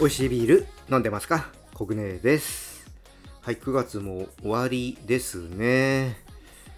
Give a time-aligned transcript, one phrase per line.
[0.00, 1.50] 美味しいビール飲んでますか？
[1.74, 2.88] コグネです。
[3.40, 6.18] はい9月も終わりですね。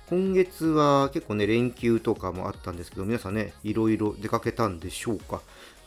[0.09, 5.41] 今月は結構ね連休とかもあったんですけど皆さんねいろいろ出かけたんでしょうか？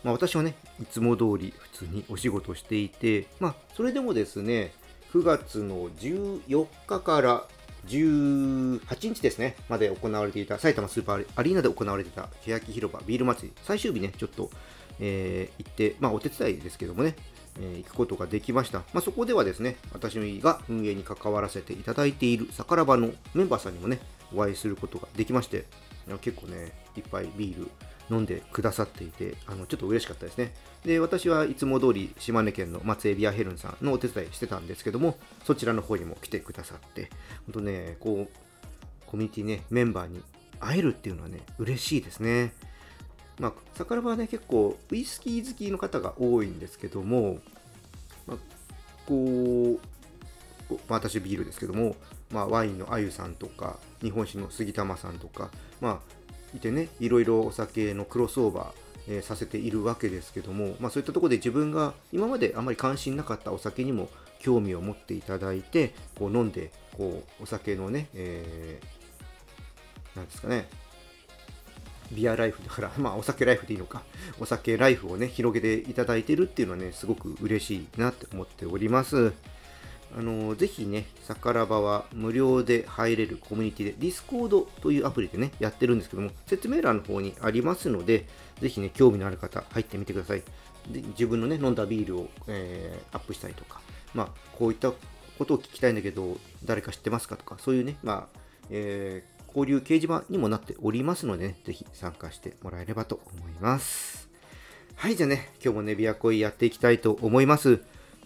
[0.03, 4.73] まあ私はねいつも通り普通にお仕事していてまあそれでもですね
[5.13, 7.43] 9月の14日から
[7.87, 8.79] 18
[9.13, 14.49] 日ですね、まで行われていた埼玉スーパーアリーナで行われていた欅広場ビール祭り、最終日ね、ちょっと
[14.99, 17.15] えー、行って、まあ、お手伝いですけどもね、
[17.59, 18.79] えー、行くことができました。
[18.93, 23.99] まあ、そこではですね、私が運営に関わらせていただいているサカラバのメンバーさんにもね、
[24.33, 25.65] お会いすることができまして、
[26.21, 27.71] 結構ね、いっぱいビール
[28.09, 30.53] 飲んでくださっていて、あのちょっと嬉しかったですね。
[30.83, 37.09] で、私はいつも通り島根県の松江ビアヘルンさんのお手伝いしてたんですけども、そちらの方にも来てくださって、
[37.45, 40.21] 本当ね、こう、コミュニティね、メンバーに
[40.59, 42.53] 会えるっていうのはね、嬉しいですね。
[43.39, 47.39] まあ、桜庭はね、結構ウイスキー好きの方が多いんですけども、
[48.27, 48.37] まあ、
[49.05, 49.79] こう、
[50.69, 51.95] まあ、私ビールですけども、
[52.31, 55.49] まあ、ワインのあゆさんとか、日本酒の杉玉さんとか、
[55.81, 56.22] まあ、
[56.55, 64.09] いてね、いろいろお酒のクロスオーバー、え、させているわけですけども、まあ、そういったとこで自分が今まであまり関心なかったお酒にも
[64.39, 70.67] 興味を持っていただいて、こう飲んで、こうお酒のね、えー、なんですかね、
[72.11, 74.03] ビアライフ だから、まあお酒ライフでいいのか、
[74.39, 79.33] お酒ライフをね、広げていただいてるっていうのはね、すごく嬉しいなって思っております。
[80.15, 88.25] あのぜひね、さからばは無料で入れるコミュニティで、ディスコードというアプリでね、やってるんですけども、説明欄の方にありますので、
[88.59, 90.43] ぜひね、興味のある方、入ってみてください。
[90.91, 93.81] で自分のね、飲んだビールを、えー、アップしたりとか、
[94.13, 94.91] まあ、こういった
[95.37, 104.27] ことを聞きたいんだけど、誰か知ってますかとか、そういうね、まあ、えー交流掲示板にもなっておりますのでね、ぜひ参加してもらえればと思います。
[104.95, 107.81] はい、じゃあね、今日もね、ビアコイやっていきたいと思います。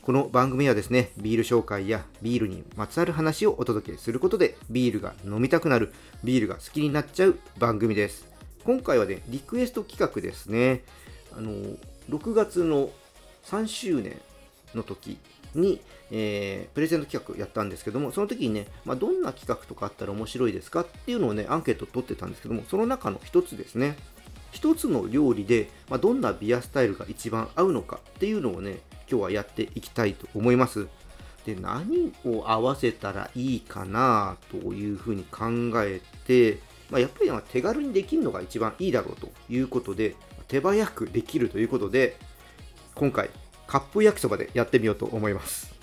[0.07, 5.91] この番組はですね、ビール紹介やビールにまつわる話をお届けすることで、ビールが飲みたくなる、
[6.23, 8.25] ビールが好きになっちゃう番組です。
[8.63, 10.85] 今回はね、リクエスト企画ですね。
[11.38, 11.51] あの、
[12.09, 12.90] 6月の
[13.47, 14.18] 3周年
[14.73, 15.18] の時
[15.53, 20.84] に、えー、プレゼント企画やったんですけども、その時にね、まあ、どんな企画とかあったら面白いですか？
[20.84, 23.97] っていうのをね、アンケート取ってたんですけども、その中の一つですね、
[24.53, 28.79] 一つの料理で、まあ、どんなビアスタイルが一番合うのかっていうのをね、
[29.09, 30.88] 今日はやっていきたいと思います。
[31.45, 35.47] で、何を合わせたらいいかなというふうに考
[35.84, 36.59] えて、
[36.90, 40.16] まあ、やっぱり手軽にできるのが一番いいだろうということで、
[40.47, 42.18] 手早くできるということで、
[42.95, 43.29] 今回
[43.68, 45.74] カップ焼きそばでやってみようと思います。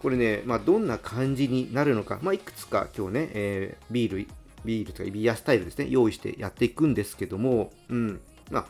[0.00, 4.28] これね、まあ、どんな感じになるのか、まあ、いくつか今日ね、えー、ビール、
[4.64, 8.20] ビールとかビアスタイルですね、用意してやっていくんですけども、うん、
[8.50, 8.66] まあ、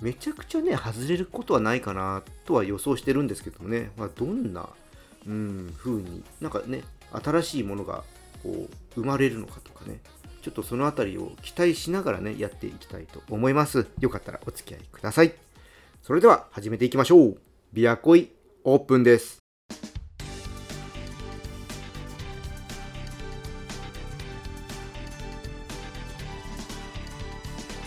[0.00, 4.68] めちゃくちゃね、外れることはないかなとは予想してるんですけどもね、まあ、どんな、
[5.26, 8.04] うん、風に、なんかね、新しいものが
[8.42, 10.00] こう生まれるのかとかね、
[10.42, 13.86] ちょっとそのあたりを期待しながらね、やっていきたいと思います。
[14.00, 15.32] よかったらお付き合いください。
[16.02, 17.38] それでは始めていきましょう。
[17.72, 18.30] ビアコイ
[18.64, 19.38] オープンです。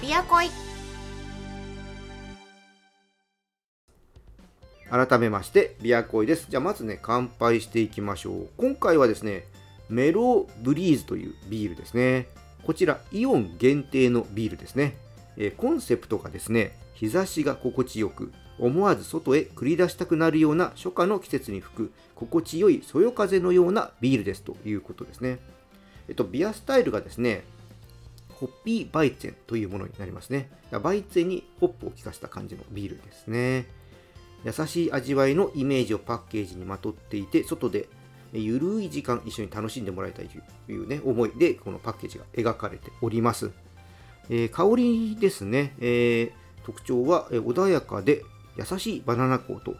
[0.02, 0.69] ビアコイ
[4.90, 9.46] 改めましてビアコイですじゃあまずね乾杯していきましょう今回はですね
[9.90, 12.28] メロブリーズというビールですね
[12.64, 14.98] こちらイオン限定のビールですね、
[15.38, 25.40] え、コンセプトがですね日差しが心地よく思わず外へ繰り出したくなるような初夏の季節に吹く心地よいそよ風のようなビールですということですね。
[26.10, 27.46] えっと、ビアスタイルがですね、
[28.34, 30.50] ホッピーバイツェンというものになりますね。
[30.72, 33.68] バイツェンにホップを効かせた感じのビールですね。
[34.44, 37.90] 優しい味わいのイメージをパッケージにまとっていて、外で
[38.34, 43.52] ゆるい時間一緒に楽しんでもらいたいというね、思いでこのパッケージが描かれております。
[44.30, 46.32] えー、香りですね、えー、
[46.64, 48.24] 特徴は穏やかで
[48.58, 49.76] 優しいバナナ香と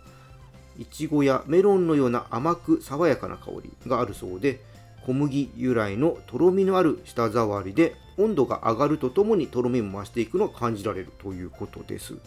[0.78, 4.64] いちごやメロンのような甘く爽やかな香りがあるそうで
[5.06, 12.18] 小麦由来のとろみのある舌触りで温度が上がるとともにとろみも増していくのを感じられるということです。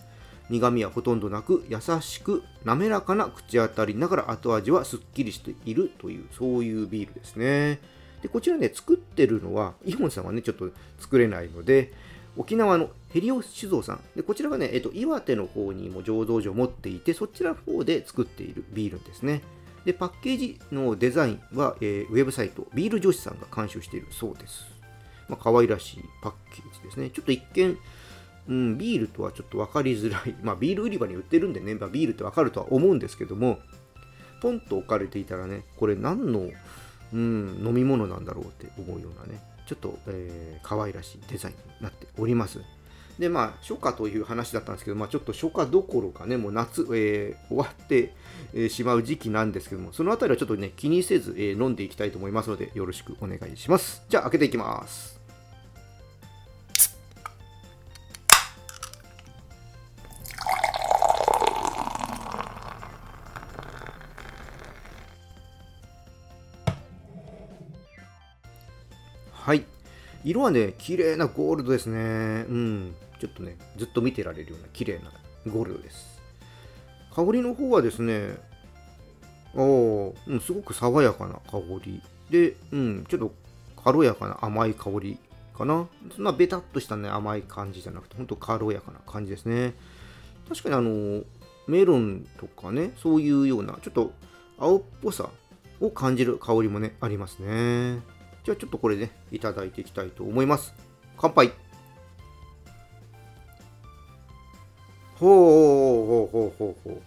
[0.52, 7.80] 苦味はほとんどなく優しく滑らかな口当たりながら後味はすっきりしているというそういうビールですね
[8.20, 10.68] でこちらね作ってるのはイモンさんはねちょっと
[10.98, 11.92] 作れないので
[12.36, 14.00] 沖縄のヘリオ酒造さん。
[14.16, 19.42] で、こちらがね、えっと、岩手の方にも醸造所を持っていて、そちらの方で作っているビールですね。
[19.84, 24.64] で、パッケージのデザインは、えー、ウェブサイト、ビール女子さんが監修しているそうです。
[25.28, 27.10] まあ、可愛らしいパッケージですね。
[27.10, 27.76] ちょっと一見、
[28.48, 30.34] うん、ビールとはちょっと分かりづらい。
[30.42, 33.60] まあ、ビール売り場に売ってるんでね、まあ、ビールって分かるとは思うんですけども、
[34.40, 36.50] ポンと置かれていたらね、これ何の、
[37.12, 42.60] うん、飲み物なんだろうって思うようなね、ちょっと、えー、可愛らしいデザインになっております。
[43.18, 48.14] で、まあ、初夏という話だったんですけど、まあ、ちょっと初夏どころかね、もう夏、えー、終わって、
[48.54, 54.02] え、しまう時期なんですけども、そのあたりはちょっとね、気にせず、えー、飲んでいきたいと思いますので、よろしくお願いします。
[54.08, 55.11] じゃあ、開けていきます。
[70.24, 71.98] 色はね、綺麗なゴールドですね。
[72.48, 72.94] うん。
[73.18, 75.12] ちょっとね、ずっと見てられるような綺麗な
[75.52, 76.20] ゴールドです。
[77.14, 78.36] 香りの方はですね、
[79.54, 82.02] おうん、すごく爽やかな香り。
[82.30, 83.34] で、うん、ちょっと
[83.84, 85.18] 軽やかな甘い香り
[85.56, 85.86] かな。
[86.14, 89.74] そんなベタっとしたね、甘い感じじゃなくて、ほんと軽やかな感じですね。
[90.48, 91.22] 確かにあの、
[91.66, 94.12] メロンとかね、そういうような、ちょっと
[94.58, 95.30] 青っぽさ
[95.80, 98.00] を感じる香りもね、ありますね。
[98.44, 100.74] じゃあちょっとこれね、いただいていきたいと思います。
[101.16, 101.52] 乾杯
[105.14, 107.02] ほうほうほうほうほうほう。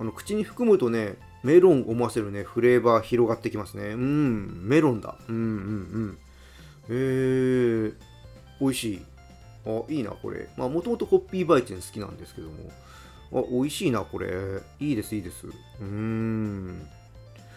[0.00, 3.88] あの口に含むとね、メロン思わせるね、フレーバー広がってきますね。
[3.88, 5.18] うん、メロンだ。
[5.28, 5.44] うんうんう
[6.06, 6.18] ん。
[6.88, 7.94] えー、
[8.60, 9.02] 美味しい。
[9.66, 10.48] あ、いいな、これ。
[10.56, 12.70] まあ、もともとホッピーバイチェン好きなんですけども。
[13.32, 14.28] あ、美味しいな、これ。
[14.80, 15.46] いいです、いいです。
[15.46, 16.80] うーん。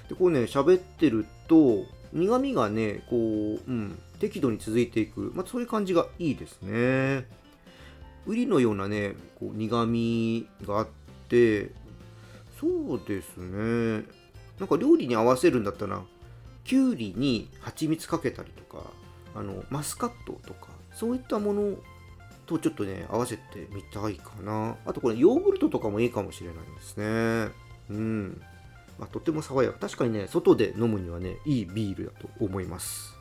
[0.10, 5.32] で、こうね、喋ってると、苦味がね、こう、うん、適度に続いていく。
[5.36, 7.26] まあ、そういう感じがいいですね。
[8.28, 10.88] ウリのようなねこう苦みがあっ
[11.30, 11.72] て
[12.60, 14.06] そうですね
[14.60, 16.02] なんか料理に合わせるんだったら
[16.64, 18.84] きゅうりに蜂蜜かけたりとか
[19.34, 21.76] あのマスカットとかそういったもの
[22.46, 27.54] とちょっとね合わせてみたいかなあとこれヨーグルトとかもいいかもしれないですね
[27.90, 28.42] うん
[29.00, 33.16] まあ、とても爽やか確かにね外で飲むにはねいいビールだと思います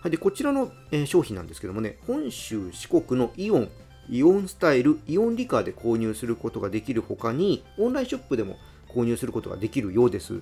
[0.00, 3.68] はい、でこちらの、え、商品なんですけどもね本州四国のイオン
[4.10, 8.56] イオンスタイル、イオンリカーで購入することができるほかに、オンラインショップでも
[8.88, 10.40] 購入することができるようです。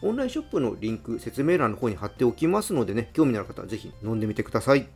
[0.00, 4.86] オンラインショップのリンク、説明欄の方に貼っておきますのでね、興味のある方はぜひ飲んでみてください。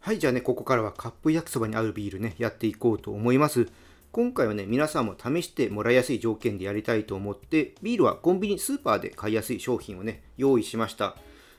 [0.00, 3.68] はい、じゃあね、ここからはカップ焼きそばに合うビールね、やっていこうと思います。
[4.14, 11.16] 今回はね、皆さんも試してもらいやすい条件でやりたいと思って、ビールはコンビニ、スーパーで買いやすい商品をね、用意しました。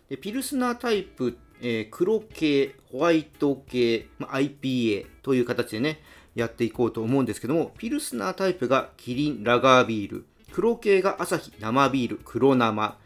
[0.08, 6.02] でピルスナータイプえー、黒系、ホワイト系、ま、IPA という形でね、
[6.36, 12.98] やっていこうと思うんですけども、ピルスナータイプがキリンラガービール、黒系がアサヒ生ビール、黒生、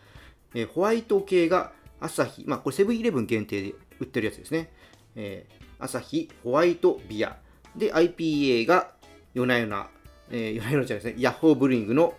[0.55, 4.71] えー、ホワイト系がアサヒ、まあこれセブンイレブン限定で売ってるやつですね。
[5.15, 7.37] えー、アサヒホワイトビア。
[7.75, 8.93] で、IPA が
[9.33, 9.87] 夜な夜な、
[10.31, 12.13] えー、夜な夜なじゃないですね、ヤッホーブルイングの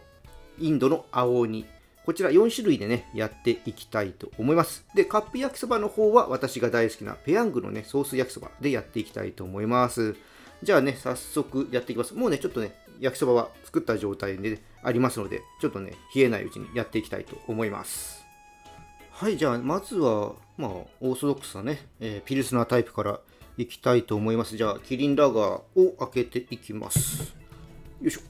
[0.59, 1.67] インドの青鬼。
[2.05, 4.85] こちら4種類でね、やっていきたいと思います。
[4.95, 10.17] で、カップ焼きそばの方は私が大好きなペヤングのね、ソース焼きそばでやっていきたいと思います。
[10.63, 12.15] じゃあね、早速やっていきます。
[12.15, 18.25] もうね、ちょっとね、焼きそばは作った状態で、ありますので、ちょっとね、冷えないうちにやっていきたいと思います。
[19.11, 20.71] はい、じゃあ、まずは、まあ、
[21.01, 23.21] オーソドックスなね、えー、ピルスナータイプから
[23.61, 24.57] いきたいと思います。
[24.57, 27.35] じゃあ、キリンラガーを開けていきます。
[28.01, 28.21] よいしょ。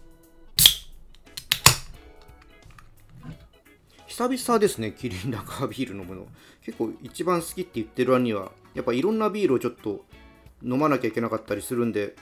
[4.09, 6.27] 久々ですね、キリンラガービール飲むの。
[6.65, 10.05] 結構一番好きって言ってる割には、やっぱいろんなビールをちょっと
[10.65, 12.17] 飲まなきゃいけなかったりするんで、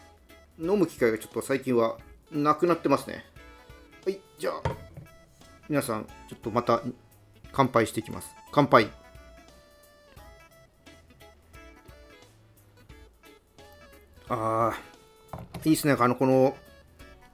[0.58, 1.96] 飲む機会がちょっと最近は
[2.30, 3.24] なくなってますね。
[4.04, 4.62] はい、じゃあ、
[5.70, 6.82] 皆さん、ちょっとまた
[7.52, 8.28] 乾杯していきます。
[8.52, 8.90] 乾杯。
[14.28, 14.72] あ
[15.32, 15.96] あ、いいっすね。
[15.98, 16.56] あの、この、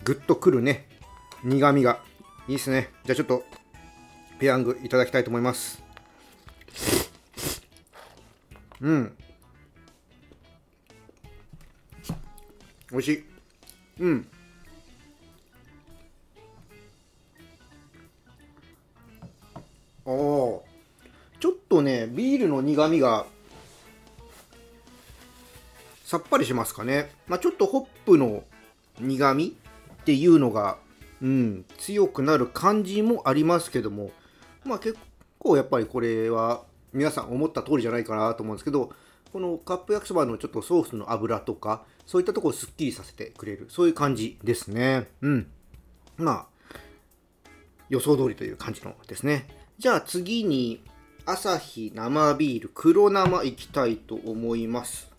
[0.05, 0.87] ぐっとくるね、
[1.43, 2.01] 苦味が。
[2.47, 2.91] いいっすね。
[3.05, 3.45] じゃあちょっと
[4.39, 5.83] ペヤングいただきたいと思います
[8.81, 9.17] うん
[12.91, 13.25] 美味しい
[14.01, 14.29] うん
[20.05, 20.63] お
[21.41, 23.27] ちょっとねビールの苦みが
[26.15, 28.45] さっぱりしますかね、まあ、ちょっとホップの
[29.01, 29.57] 苦み
[30.03, 30.79] っていうのが、
[31.21, 34.13] うん、強くなる感じもありますけども
[34.65, 34.97] まあ結
[35.41, 38.93] 構やっぱりこれは皆さん思った通りじゃないかなと思うんですけど、
[39.33, 45.09] このカップ焼きそばのちょっとソースの油とか、そういったとこをすっきりさせてくれる、そういう感じですね。
[45.21, 45.47] うん。
[46.17, 46.47] まあ、
[47.89, 49.49] 予想通りという感じのですね。
[49.79, 50.85] じゃあ次に、
[51.27, 55.14] 朝日生ビール黒生いきたいと思います。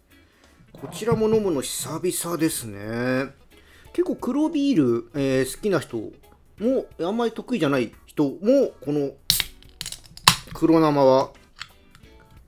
[0.82, 3.34] こちらも飲むの久々ですね。
[3.94, 6.12] 結構黒ビール、えー、好きな人も、
[7.00, 9.12] あんまり得意じゃない人も、この
[10.54, 11.32] 黒生は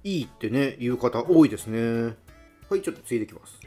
[0.03, 2.15] いいってね、言う方多いですね。
[2.69, 3.59] はい、ちょっとついてきます。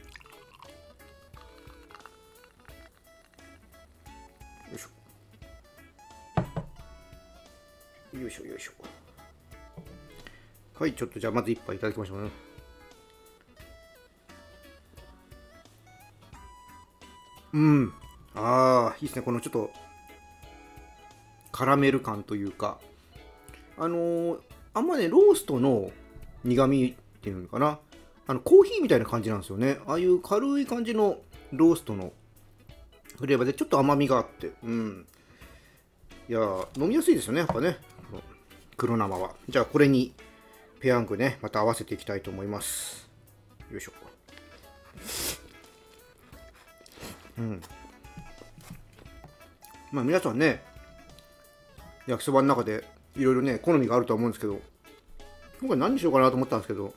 [4.70, 8.18] よいしょ。
[8.18, 8.72] よいしょよいしょ。
[10.78, 12.49] はい、ちょっとじゃあまず一杯いただきましょうね。
[17.52, 17.92] うん。
[18.34, 19.22] ああ、いいですね。
[19.22, 19.70] このちょっと、
[21.52, 22.78] カラメル感というか、
[23.76, 24.40] あのー、
[24.74, 25.90] あんまね、ローストの
[26.44, 27.78] 苦味っていうのかな。
[28.26, 29.78] あの、コーヒーみたいな感じなんですよね。
[29.86, 31.18] ああいう軽い感じの
[31.52, 32.12] ローストの
[33.18, 35.06] フレーバーでちょっと甘みがあって、うん。
[36.28, 36.40] いや
[36.76, 37.78] 飲みやすいですよね、やっぱね。
[38.76, 39.34] 黒生は。
[39.48, 40.14] じゃあ、これに
[40.80, 43.10] ペヤングね、また合わせていきたいと思います。
[43.70, 44.09] よいしょ。
[47.40, 47.62] うん。
[49.90, 50.62] まあ皆さんね、
[52.06, 52.84] 焼きそばの中で
[53.16, 54.60] いろいろね、好みがあるとは思うんですけど、
[55.62, 56.94] 僕は何にしようかなと思ったんですけど、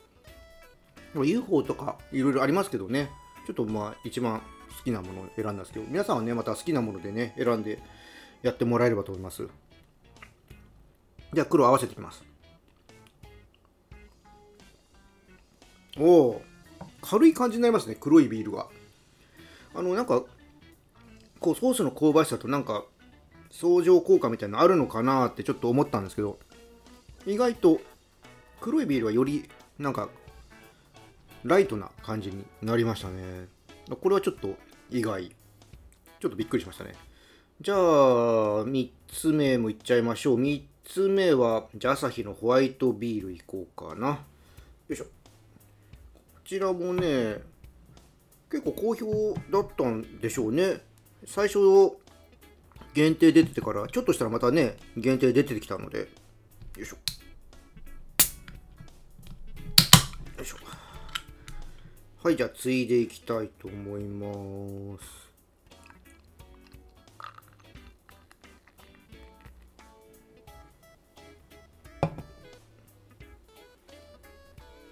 [1.14, 3.10] UFO とかいろいろありますけどね、
[3.46, 4.40] ちょっとまあ一番
[4.78, 7.80] 好きなものを選んだんですけど、皆さんはね、また好きなものでね、選んで
[8.42, 9.48] やってもらえればと思います。
[11.32, 12.22] じゃあ黒合わせていきます。
[15.98, 16.42] おお
[17.00, 18.68] 軽い感じになりますね、黒いビールが。
[19.74, 20.22] あの、なんか、
[21.44, 22.86] こうソースの香ばしさとなんか
[23.50, 26.38] 相乗効果みたいなのあるのかなってちょっと思ったんですけど
[27.26, 27.82] 意外と
[28.62, 29.46] 黒いビールはより
[29.78, 30.08] なんか
[31.42, 33.46] ライトな感じになりましたね。
[33.90, 34.54] これはちょっと
[34.90, 36.94] 意外ちょっとびっくりしましたね。
[37.60, 37.78] じゃあ
[38.64, 40.40] 3つ目もいっちゃいましょう。
[40.40, 44.08] 3つ目はじゃあ朝日のホワイトビールいこうかな。
[44.08, 44.16] よ
[44.88, 45.04] いしょ。
[45.04, 45.10] こ
[46.42, 47.42] ちらもね
[48.50, 50.80] 結構好評だったんでしょうね。
[51.26, 51.58] 最初
[52.92, 56.06] 限定出ててからちょっとしたらまたね限定出てきたのでよ
[56.82, 56.96] いしょ。
[60.36, 60.56] よいしょ。
[62.22, 65.24] はいじゃあついでいきたいと思います。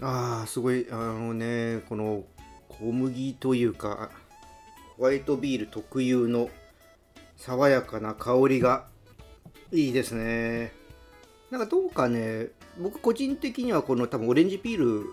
[0.00, 2.24] ああすごいあのねこの
[2.68, 4.10] 小麦というか
[5.02, 6.48] ホワイトビール特有の
[7.36, 8.86] 爽やかな香りが
[9.72, 10.72] いいですね。
[11.50, 15.06] なんかどうかね僕個人的にはこの多分オレンジピール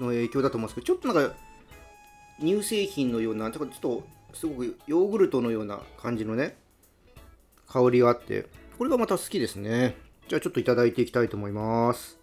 [0.00, 1.36] の影響だと思うんですけどちょっとなんか
[2.40, 6.56] 乳製品のようなちょっとすごくヨーグルトのような感じのね
[7.68, 8.46] 香りがあって
[8.78, 9.96] これがまた好きですね。
[10.28, 12.18] じゃあちょっといただいていきたいと思います。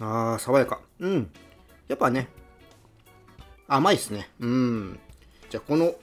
[0.00, 0.80] あー爽やか。
[0.98, 1.30] うん。
[1.88, 2.28] やっぱね、
[3.68, 4.28] 甘いっすね。
[4.40, 4.98] うん。
[5.50, 5.94] じゃあ、この、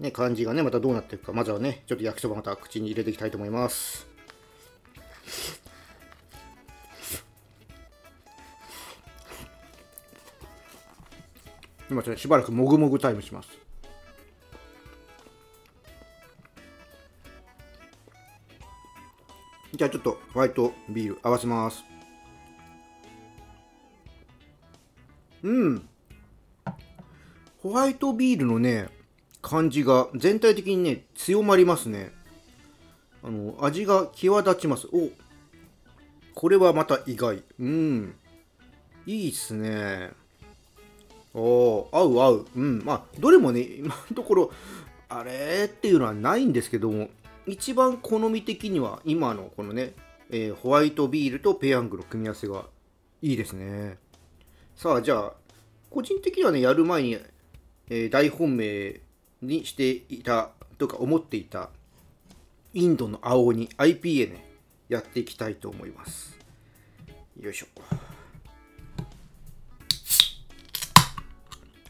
[0.00, 4.06] ね、感じがね、またどうなっていくか、まずはね、ちょっと焼きそばまた口に入れていきたいと思います。
[11.90, 13.48] 今ちょっとしばらくもぐもぐタイムします。
[19.74, 21.93] じゃあちょっとホワイトビール合わせます。
[25.44, 25.88] うん。
[27.62, 28.88] ホワイトビールのね、
[29.42, 32.12] 感じが全体的にね、強まりますね。
[33.22, 34.88] あの、味が際立ちます。
[34.92, 35.10] お
[36.34, 37.42] これはまた意外。
[37.60, 38.14] うん。
[39.06, 40.10] いいっすね。
[41.34, 42.46] お合う合う。
[42.56, 42.82] うん。
[42.84, 44.50] まあ、どれもね、今のところ、
[45.10, 47.10] あれっていうのはないんですけども、
[47.46, 49.92] 一番好み的には今のこのね、
[50.30, 52.64] えー、ホワイトビールとペヤングの組み合わせが
[53.20, 53.98] いいですね。
[54.76, 55.32] さあ、じゃあ、
[55.88, 57.16] 個人的にはね、やる前に、
[57.88, 59.00] えー、大本命
[59.40, 61.70] にしていたとか思っていた
[62.72, 64.44] インドの青鬼 IPA ね、
[64.88, 66.36] やっていきたいと思います。
[67.40, 67.66] よいしょ。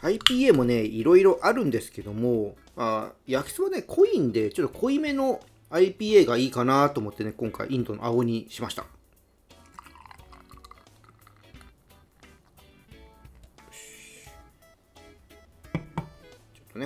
[0.03, 8.85] IPA もね、いろいろあるんですけども、あ焼きそばね、濃いんで、ちょっと濃いめの IPA がいいかなと思ってね、今回インドの青にしました。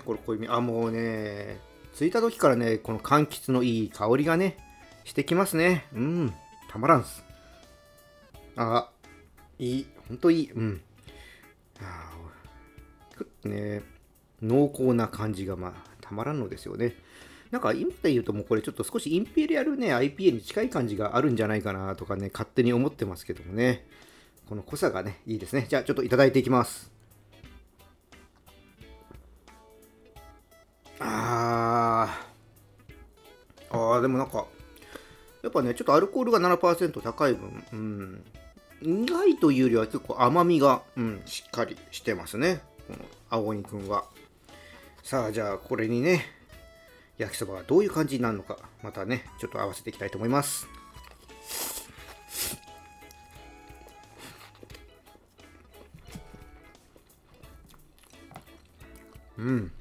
[0.09, 0.49] これ濃いめ。
[0.49, 1.61] あ、もうね、
[1.95, 4.57] 着いた時からね、この柑橘のいい香りがね、
[5.05, 5.85] してきますね。
[5.93, 6.35] うん、
[6.71, 7.23] たまらんす。
[8.57, 8.89] あ、
[9.59, 10.51] いい、ほんといい。
[10.51, 10.81] うん。
[11.83, 12.11] あ
[13.47, 13.83] ね、
[14.41, 16.95] 濃厚な感じがまあたまらんのですよね。
[17.51, 23.87] なんか今で言うともうこれちょっと少しインペリアルね IPA に近い感じがあるんじゃないかなとかね勝手に思ってますけどもね
[24.49, 26.98] この濃さがねいいですねじゃあちょっといただいていきます
[31.49, 33.77] あー。
[33.77, 34.47] あーでもなんか
[35.43, 38.25] やっぱねちょっとアルコールが7%高い分うん。
[38.81, 42.61] 苦いというよりは結構甘みが、うん、しっかりしてますね。
[42.87, 42.99] この
[43.31, 44.05] 青鬼くんは。
[45.03, 46.27] さあじゃあこれにね
[47.17, 50.69] 焼きそばがどういう感じになるのかまたねちょっと合わせていきたいと思います。
[59.39, 59.73] うん。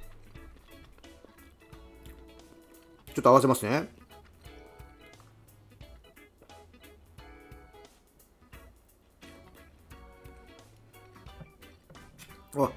[3.17, 3.87] ちょっと合わせますね
[12.55, 12.69] あ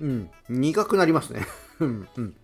[0.00, 1.46] うん苦くなりますね
[1.78, 2.36] うんうん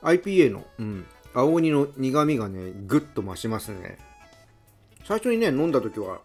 [0.00, 1.04] IPA の、うん、
[1.34, 3.98] 青鬼の苦味がね、ぐっと増しますね。
[5.04, 6.22] 最初にね、飲んだ時は、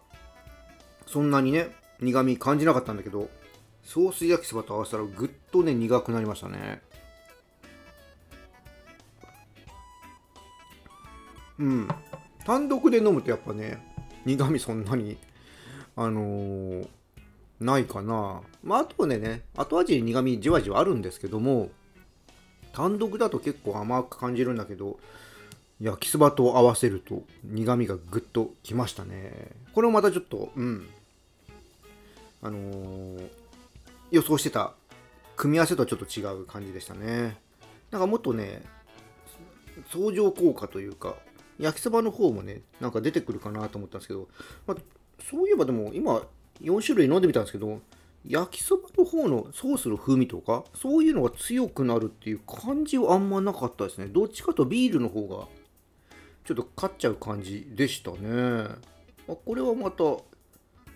[1.06, 1.68] そんなにね、
[2.00, 3.28] 苦味感じなかったんだけど、
[3.84, 6.80] ソース焼きそばと合わせたらぐっとね、苦くなりましたね。
[11.58, 11.88] うん。
[12.44, 13.82] 単独で飲むとやっぱね、
[14.24, 15.16] 苦味そんなに、
[15.96, 16.88] あのー、
[17.60, 18.42] ないかな。
[18.62, 21.70] まあ、あとはね、後味に苦味じわじわあるんですけども、
[22.76, 24.98] 単独だと結構甘く感じるんだけど
[25.80, 29.32] 焼きそばと合わせると苦みがぐっときましたね
[29.72, 30.86] これもまたちょっとうん
[32.42, 33.28] あのー、
[34.10, 34.74] 予想してた
[35.36, 37.38] 組み合わせとはちょっと違う感じでしたね
[37.90, 38.60] なんかもっとね
[39.90, 41.16] 相乗効果というか
[41.58, 44.28] 焼きそばの方もねなんか出てくるかなと思ったんですけど、
[44.66, 44.76] まあ、
[45.30, 46.22] そういえばでも今
[46.62, 47.80] 4種類飲んでみたんですけど
[48.26, 54.06] 焼きそばの方のソースの風味とかそういうのが強くなるっていう感じはあんまなかったですね。
[54.06, 55.46] どっちかとビールの方が
[56.44, 58.68] ちょっと勝っちゃう感じでしたね。
[59.28, 60.04] あこれはまた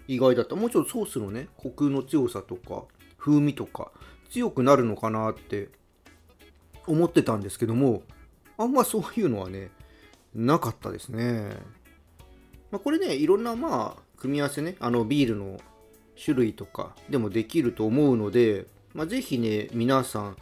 [0.09, 0.57] 意外だった。
[0.57, 2.83] もうちょっとソースのねコクの強さとか
[3.16, 3.92] 風味とか
[4.31, 5.68] 強くなるのかなって
[6.88, 8.03] 思ってたんですけども
[8.59, 9.70] あんまそういうのはね
[10.35, 11.51] なかったですね、
[12.71, 15.61] まあ、これねいろんなまあ組み合わせねあのビールの
[16.23, 20.37] 種類とかでもできると思うので、まあ、ぜひね皆さん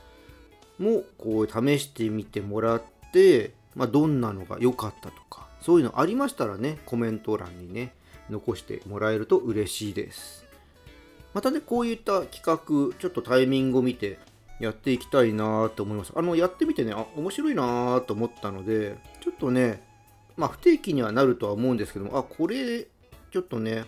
[0.78, 7.94] もこう試してみてもらって、まあ、どんなのが良かったとかそういうのありましたらねコメント欄にね
[8.30, 10.44] 残してもらえると嬉しいです。
[11.34, 14.18] またねこういった企画ちょっとタイミングを見て
[14.60, 19.82] やっていきたいなと思いますあのやってみてねあ面白いなと思ったのでちょっとね
[20.36, 22.86] まあ不定期にはなるとは思うんですけどもあこれ
[23.30, 23.84] ちょっとね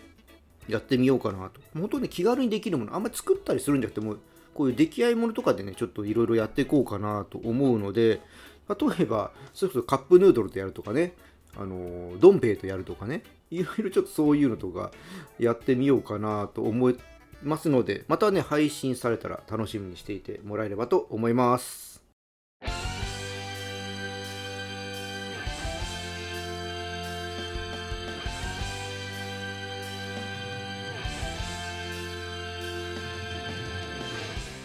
[0.71, 1.61] やってみようかなと。
[1.75, 4.17] 本当に気軽にできるもの、あんまり作ったりするんじゃなくても、
[4.55, 8.21] こういう出来合いものとかでね、ちょっといろいろやっていこうかなと思うので、
[8.69, 11.15] 例えば、それこそカップヌードルとやるとかね、
[11.57, 14.93] あの、ドンペイとやるとかね、いろいろちょっとそういうのとか
[15.39, 16.97] やってみようかなと思い
[17.43, 22.03] ますので、またね、配信されたら楽しみにしていてもらえればと思います。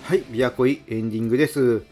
[0.03, 1.83] はい、ビアコイエンディングです。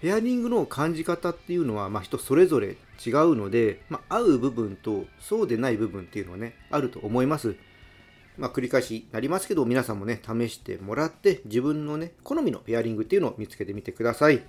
[0.00, 2.76] ペアリングの感じ方っていうのは、まあ、人それぞれ
[3.06, 7.54] 違うので、まあ、合う部分とそうでない部分っていうのはね、あると思います。
[8.38, 14.36] まあ、繰り返しになりますけど、皆さんもね、試してもらって、自分のね、好みのペアリングっていうのを見つけてみてください。
[14.36, 14.40] い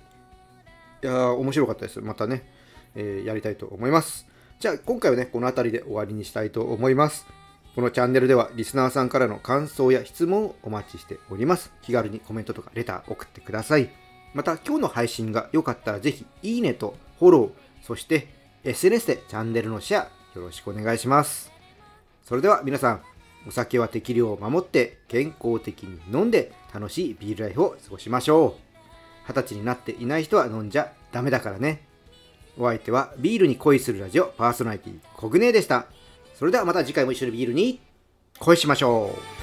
[1.02, 2.00] やー、面白かったです。
[2.00, 2.48] またね、
[2.94, 4.26] えー、やりたいと思います。
[4.60, 7.26] じゃあ、今回はね、この辺りで終わりにしたいと思います。
[7.74, 11.72] このチャンネルではリスナーさんからの感想や質問をお待ちしております。
[11.80, 13.88] 気軽にコメントとかレター送ってください。
[14.34, 17.50] また今日の配信が良かったらぜひいいねとフォロー、
[17.82, 18.28] そして
[18.64, 20.02] SNS でチャンネルのシェア
[20.34, 21.50] よろしくお願いします。
[22.24, 23.02] それでは皆さん、
[23.46, 29.28] お酒は適量を守って健康的に飲んで楽しいビールライフを過ごしましょう。
[29.28, 31.86] 二十歳になっていない人は飲んじゃダメだからね。
[32.58, 35.86] お相手はビールに恋するラジオパーソナリティコグネでした。
[36.34, 37.80] それではまた次回も一緒にビールに
[38.38, 39.41] 恋しましょう